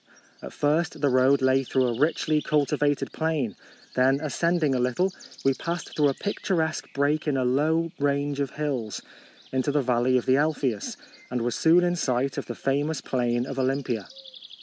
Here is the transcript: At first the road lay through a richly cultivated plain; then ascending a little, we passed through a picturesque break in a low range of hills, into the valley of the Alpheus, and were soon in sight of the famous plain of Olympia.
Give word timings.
At 0.41 0.51
first 0.51 0.99
the 0.99 1.09
road 1.09 1.43
lay 1.43 1.63
through 1.63 1.85
a 1.85 1.99
richly 1.99 2.41
cultivated 2.41 3.13
plain; 3.13 3.55
then 3.93 4.19
ascending 4.19 4.73
a 4.73 4.79
little, 4.79 5.13
we 5.45 5.53
passed 5.53 5.95
through 5.95 6.07
a 6.09 6.15
picturesque 6.15 6.91
break 6.95 7.27
in 7.27 7.37
a 7.37 7.45
low 7.45 7.91
range 7.99 8.39
of 8.39 8.55
hills, 8.55 9.03
into 9.51 9.71
the 9.71 9.83
valley 9.83 10.17
of 10.17 10.25
the 10.25 10.37
Alpheus, 10.37 10.97
and 11.29 11.43
were 11.43 11.51
soon 11.51 11.83
in 11.83 11.95
sight 11.95 12.39
of 12.39 12.47
the 12.47 12.55
famous 12.55 12.99
plain 12.99 13.45
of 13.45 13.59
Olympia. 13.59 14.07